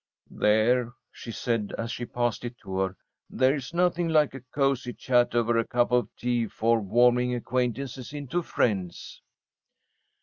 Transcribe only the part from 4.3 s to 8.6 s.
a cozy chat over a cup of tea for warming acquaintances into